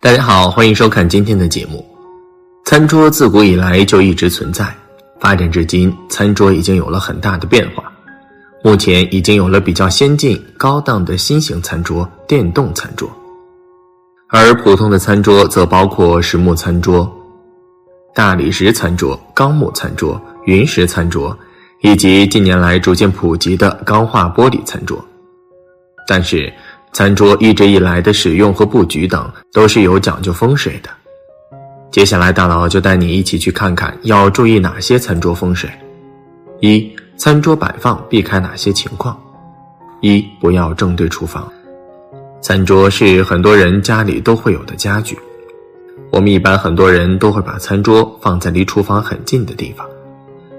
[0.00, 1.84] 大家好，欢迎收看今天的节目。
[2.64, 4.72] 餐桌自古以来就一直存在，
[5.18, 7.92] 发展至今，餐桌已经有了很大的变化。
[8.62, 13.10] 目前已经有了比较先进、高档的新型餐桌——电动餐桌，
[14.28, 17.12] 而普通的餐桌则包括实木餐桌、
[18.14, 21.36] 大理石餐桌、钢木餐桌、云石餐桌，
[21.80, 25.04] 以及近年来逐渐普及的钢化玻璃餐桌。
[26.06, 26.50] 但是，
[26.98, 30.90] 餐桌一直以来的使用和布局等都是有讲究风水的。
[31.92, 35.70] 接下来，大佬就带你一起去看看要注意哪些餐桌风水。
[36.58, 39.16] 一、餐桌摆放避开哪些情况？
[40.00, 41.48] 一、不要正对厨房。
[42.40, 45.16] 餐桌是很多人家里都会有的家具，
[46.10, 49.86] 我们一般很多人都会把餐桌放在离厨房很近的地方，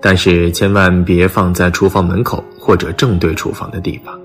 [0.00, 4.16] 但是千万别放在厨房门口或者正对厨房的地方。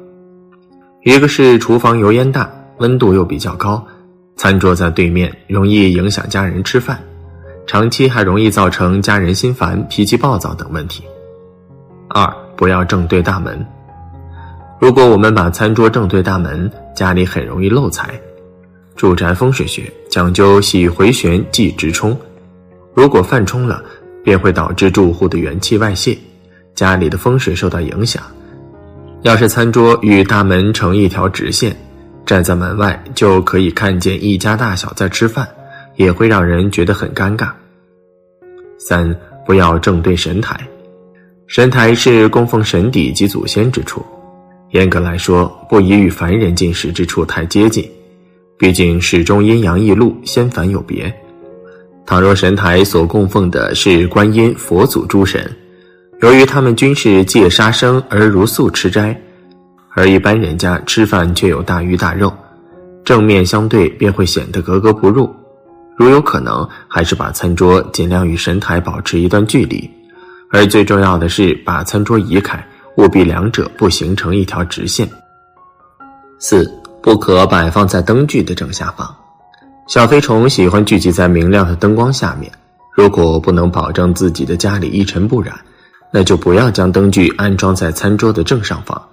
[1.05, 3.85] 一个是厨房油烟大，温度又比较高，
[4.37, 6.97] 餐桌在对面，容易影响家人吃饭，
[7.67, 11.03] 长期还容易造成家人心烦、脾气暴躁等问题。
[12.09, 13.63] 二，不要正对大门。
[14.79, 18.19] 如果我们把餐桌正对大门，家里很容易漏财。
[18.95, 22.17] 住宅风水学讲究喜回旋忌直冲，
[22.95, 23.79] 如果犯冲了，
[24.23, 26.17] 便会导致住户的元气外泄，
[26.73, 28.23] 家里的风水受到影响。
[29.25, 31.75] 要是餐桌与大门成一条直线，
[32.27, 35.47] 站在门外就可以看见一家大小在吃饭，
[35.95, 37.49] 也会让人觉得很尴尬。
[38.77, 40.55] 三不要正对神台，
[41.47, 44.05] 神台是供奉神邸及祖先之处，
[44.73, 47.83] 严格来说不宜与凡人进食之处太接近，
[48.59, 51.11] 毕竟始终阴阳异路，仙凡有别。
[52.05, 55.51] 倘若神台所供奉的是观音、佛祖诸神。
[56.21, 59.19] 由于他们均是戒杀生而如素吃斋，
[59.89, 62.33] 而一般人家吃饭却有大鱼大肉，
[63.03, 65.29] 正面相对便会显得格格不入。
[65.97, 69.89] 如有可能，还是把餐桌尽量与神台保持一段距离，
[70.51, 72.65] 而最重要的是把餐桌移开，
[72.97, 75.07] 务必两者不形成一条直线。
[76.39, 76.69] 四
[77.01, 79.13] 不可摆放在灯具的正下方，
[79.87, 82.49] 小飞虫喜欢聚集在明亮的灯光下面，
[82.93, 85.53] 如果不能保证自己的家里一尘不染。
[86.17, 89.09] 那就不要将灯具安装在餐桌的正上方，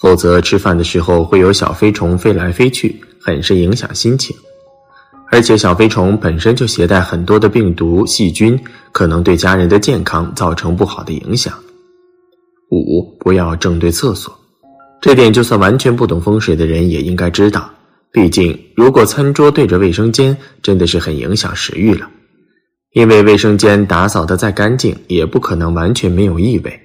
[0.00, 4.34] 否则吃饭的时候会有小飞虫飞来飞去，很是影响心情。
[5.30, 8.58] 而且小飞虫本身就携带很多的病毒细菌，
[8.90, 11.56] 可能对家人的健康造成不好的影响。
[12.72, 14.36] 五不要正对厕所，
[15.00, 17.70] 这点就算完全不懂风水的人也应该知道，
[18.10, 22.10] 毕竟如果餐桌对着卫生间，真的是很影响食欲了。
[22.92, 26.80] 因为卫生间打扫的再干净，也不可能完全没有异味。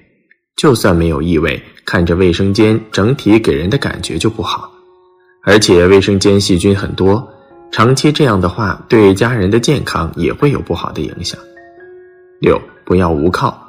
[0.56, 4.70] 就算没有异味，看着卫生间整体给人的感觉就不好。
[5.42, 7.28] 而且卫生间细菌很多，
[7.72, 11.38] 长期这样的话，对家人的健康也会有不好的影响。
[12.40, 13.60] 六，不要无靠。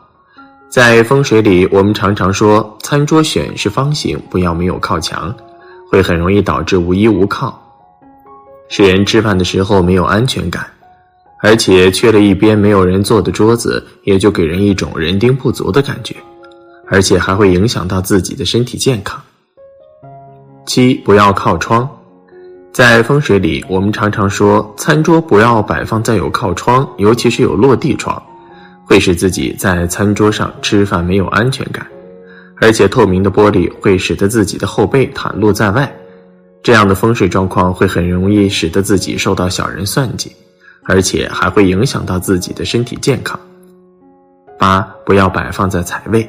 [0.69, 5.35] 在风水里，我们常常说，餐桌选是方形，不要没有靠墙，
[5.89, 7.59] 会很容易导致无依无靠，
[8.69, 10.65] 使人吃饭的时候没有安全感。
[11.41, 16.15] 而且缺了一边没有人坐的桌子，也就给人一种人丁不足的感觉，
[16.87, 19.21] 而且还会影响到自己的身体健康。
[20.65, 21.87] 七，不要靠窗，
[22.73, 28.21] 在风水里，我们常常说餐桌不要摆放在有靠窗，尤其是有落地窗，
[28.85, 31.85] 会使自己在餐桌上吃饭没有安全感，
[32.59, 35.89] 而且透明的玻璃会使得自己的后背袒露在外，
[36.63, 40.31] 这样的风水状况会很容易使得自己受到小人算计。
[40.87, 43.39] 而且还会影响到自己的身体健康。
[44.57, 46.27] 八，不要摆放在财位。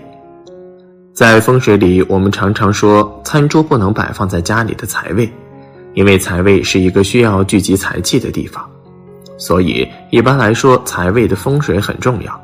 [1.15, 5.33] 在风水里，我们常常说餐桌不能摆放在家里的财位，
[5.95, 8.69] 因为财位是一个需要聚集财气的地方，
[9.37, 12.41] 所以一般来说，财位的风水很重要。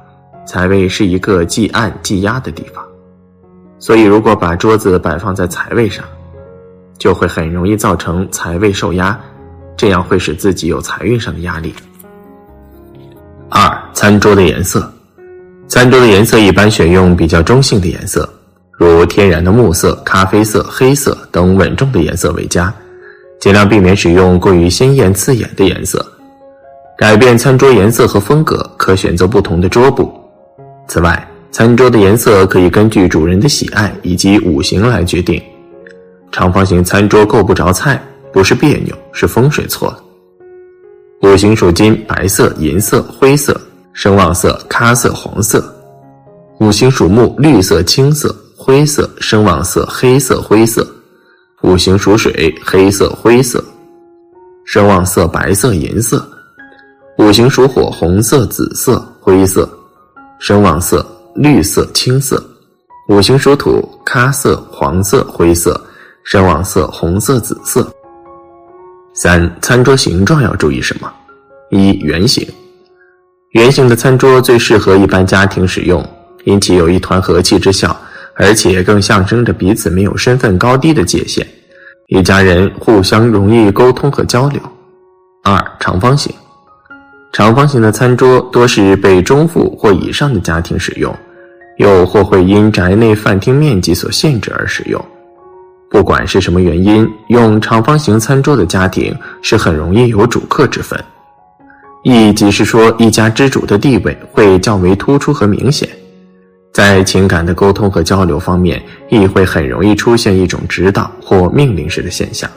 [0.46, 2.84] 财位是一个忌暗忌压的地方，
[3.78, 6.04] 所以如果把桌子摆放在财位上，
[6.98, 9.18] 就会很容易造成财位受压，
[9.76, 11.74] 这样会使自己有财运上的压力。
[14.04, 14.86] 餐桌的颜色，
[15.66, 18.28] 餐桌的颜色一般选用比较中性的颜色，
[18.78, 22.70] 如天然的木色、咖啡色、黑色等稳重的颜色为佳，
[23.40, 26.04] 尽量避免使用过于鲜艳刺眼的颜色。
[26.98, 30.12] 改变餐桌颜色和风格，可选择不同的桌布。
[30.86, 35.42] 此外，餐桌的颜色可以根据主人的喜爱以及五行来决定。
[36.30, 37.98] 长方形餐桌够不着菜，
[38.34, 39.98] 不是别扭，是风水错了。
[41.22, 43.54] 五行属金，白色、银色、灰色；
[43.94, 45.64] 声望色，咖色、黄色。
[46.58, 50.84] 五行属木，绿色、青色、灰色；声望色，黑色、灰色。
[51.62, 53.62] 五行属水，黑色、灰色；
[54.66, 56.28] 声望色，白色、银色。
[57.18, 59.64] 五行属火，红色、紫色、灰色；
[60.40, 61.06] 声望色，
[61.36, 62.42] 绿色、青色。
[63.08, 65.72] 五行属土，咖色、黄色、灰色；
[66.24, 67.88] 声望色，红色、紫色。
[69.14, 71.08] 三、餐桌形状要注意什么？
[71.70, 72.44] 一、圆形。
[73.54, 76.04] 圆形的餐桌最适合一般家庭使用，
[76.42, 77.96] 因其有一团和气之效，
[78.34, 81.46] 而且更象征着彼此没有身份高低的界限，
[82.08, 84.60] 一家人互相容易沟通和交流。
[85.44, 86.34] 二、长方形。
[87.32, 91.16] 长方形的餐桌多是被中富或以上的家庭使用，
[91.78, 95.00] 又或会因宅内饭厅面积所限制而使用。
[95.88, 100.98] 不管是什么原因，用长方形餐桌的家庭是很容易有主客之分，
[102.04, 105.88] 亦即是说一家之主的地位会较为突出和明显，
[106.70, 112.48] 在情感的沟通和交流方面，亦会很容易出现一种指导或命令式的现象。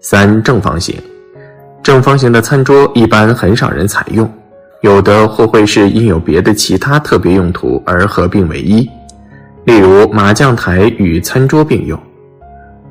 [0.00, 0.96] 三正方形。
[1.82, 4.30] 正方形的餐桌一般很少人采用，
[4.80, 8.88] 有的或会是因有别的其他特别用途而合并为一，
[9.64, 12.00] 例如麻将台与餐桌并用。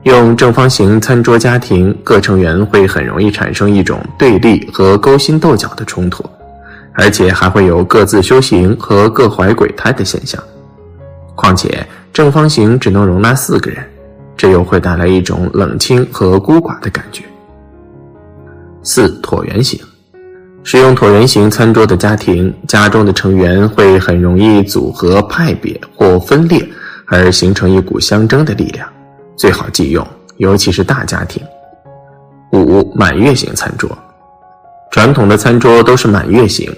[0.07, 6.23] 用正方形餐桌家庭，各成员会很容易产生一种对立和勾心斗角的冲突，
[6.93, 10.41] 而且还会有各自修行和各怀鬼胎的现象。
[11.35, 13.83] 况且正方形只能容纳四个人，
[14.37, 17.23] 这又会带来一种冷清和孤寡的感觉。
[18.83, 19.77] 四椭圆形，
[20.63, 26.65] 使用椭圆形餐桌的家庭，家中的成员会很容易组合派别或分裂，
[27.07, 28.87] 而形成一股相争的力量，
[29.37, 30.05] 最好忌用，
[30.37, 31.41] 尤其是大家庭。
[32.51, 33.89] 五满月形餐桌，
[34.91, 36.69] 传统的餐桌都是满月形，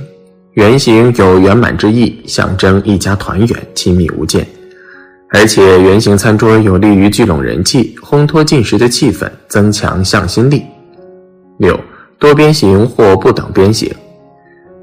[0.53, 4.45] 圆形有圆满之意，象征一家团圆、亲密无间，
[5.29, 10.63] 而且圆形餐桌有利于聚拢人气、烘托进食的气氛、增强向心力。
[11.57, 11.79] 六。
[12.21, 13.89] 多边形或不等边形，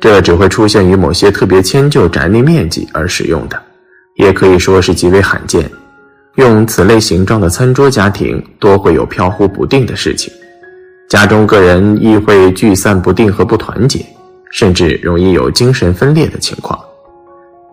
[0.00, 3.62] 这只会出现于某些特别迁就宅内面积而使用的，
[4.14, 5.70] 也可以说是极为罕见。
[6.36, 10.32] 用此类形状的餐桌家庭，多会有飘忽不定的事情，
[11.08, 14.04] 家中个人亦会聚散不定和不团结，
[14.50, 16.78] 甚至容易有精神分裂的情况。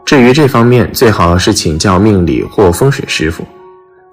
[0.06, 3.46] 至于这方面，最好是请教命理或风水师傅，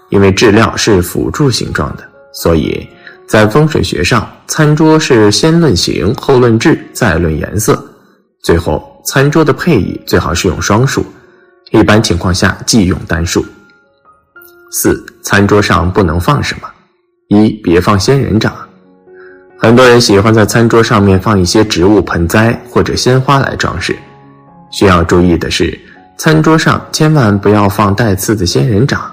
[0.09, 2.03] 因为质料是辅助形状的，
[2.33, 2.87] 所以。
[3.29, 7.81] 在风水学上，餐桌是先论形，后论质，再论颜色。
[8.43, 11.07] 最后，餐桌的配椅最好是用双数，
[11.71, 13.47] 一般情况下忌用单数。
[14.73, 16.69] 四，餐桌上不能放什么？
[17.27, 18.55] 一，别放仙人掌。
[19.59, 23.97] 很多人喜欢在餐桌上面放一些植物盆栽或者鲜花来装饰。
[24.71, 25.77] 需要注意的是，
[26.17, 29.11] 餐桌上千万不要放带刺的仙人掌。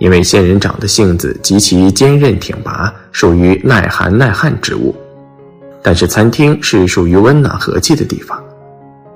[0.00, 4.92] 因为仙人掌的性子极其坚韧挺拔，属于耐寒耐旱植物。
[5.82, 8.42] 但是餐厅是属于温暖和气的地方，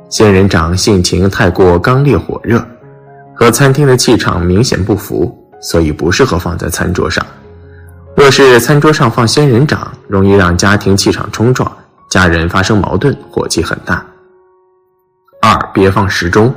[0.09, 2.65] 仙人掌性情太过刚烈火热，
[3.35, 7.25] 和餐厅的气场明显不符，所以不适合放在餐桌上。
[8.15, 11.71] 若是餐桌上放仙人掌，容易让家庭气场冲撞，
[12.09, 14.05] 家人发生矛盾，火气很大。
[15.43, 16.55] 二，别放时钟，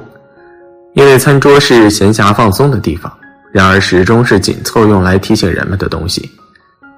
[0.94, 3.12] 因为餐桌是闲暇放松的地方。
[3.52, 6.30] 然而，时钟是紧凑用来提醒人们的东西，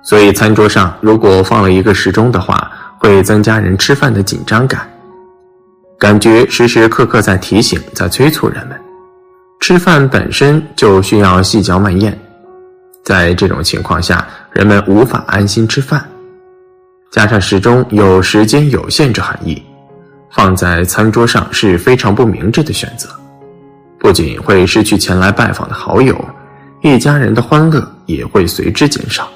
[0.03, 4.81] 所以餐桌上如果放了一个时钟的话，会增加人吃饭的紧张感，
[5.97, 8.78] 感觉时时刻刻在提醒、在催促人们。
[9.69, 12.11] 吃饭本身就需要细嚼慢咽，
[13.03, 16.03] 在这种情况下，人们无法安心吃饭。
[17.11, 19.61] 加上时钟有时间有限之含义，
[20.31, 23.07] 放在餐桌上是非常不明智的选择，
[23.99, 26.19] 不仅会失去前来拜访的好友。
[26.81, 29.29] 一家人的欢乐也会随之减少，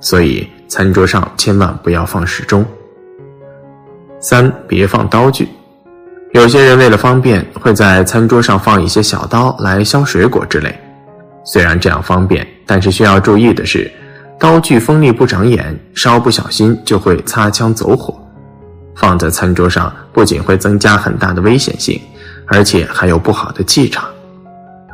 [0.00, 2.64] 所以餐桌上千万不要放时钟。
[4.18, 5.46] 三，别放刀具。
[6.32, 10.74] 有些人为了方便，会在餐桌上放一些小刀来削水果之类。
[11.44, 13.90] 虽然这样方便，但是需要注意的是，
[14.40, 18.18] 刀具锋利不长眼，稍不小心就会擦枪走火。
[18.96, 22.00] 放在餐桌上不仅会增加很大的危险性，
[22.46, 24.04] 而且还有不好的气场。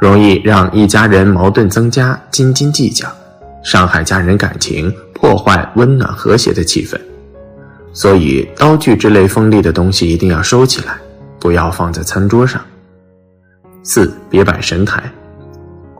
[0.00, 3.06] 容易让一家人矛盾增加，斤斤计较，
[3.62, 6.98] 伤害家人感情，破坏温暖和谐的气氛。
[7.92, 10.96] 所以，刀具之类锋利的东西一定要收起来，
[11.40, 12.60] 不要放在餐桌上。
[13.82, 15.02] 四，别摆神台。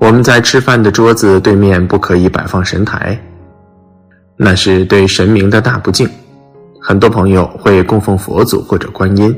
[0.01, 3.19] 我们在吃饭的桌子对面不可以摆放神台，
[4.37, 6.09] 那是对神明的大不敬。
[6.81, 9.37] 很多朋友会供奉佛祖或者观音，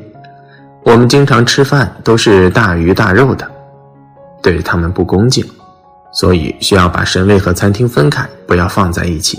[0.84, 3.50] 我们经常吃饭都是大鱼大肉的，
[4.42, 5.44] 对他们不恭敬，
[6.12, 9.38] 所以需要把神位和餐厅分开，不要放在一起。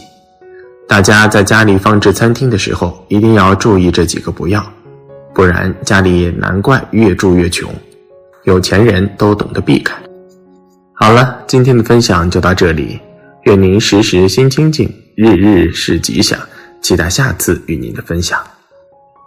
[0.88, 4.66] 大家在家里放置餐厅的时候，一定要注意这几个不要，
[5.34, 7.74] 不然家里难怪越住越穷。
[8.44, 9.96] 有钱人都懂得避开。
[10.94, 13.00] 好了，今天的分享就到这里，
[13.44, 16.40] 愿您时时心清静，日日是吉祥，
[16.82, 18.40] 期待下次与您的分享。